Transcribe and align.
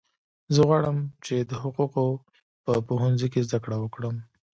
زه 0.53 0.61
غواړم 0.67 0.97
چې 1.25 1.35
د 1.49 1.51
حقوقو 1.63 2.07
په 2.65 2.71
پوهنځي 2.87 3.27
کې 3.33 3.41
زده 3.47 3.57
کړه 3.63 3.77
وکړم 3.79 4.15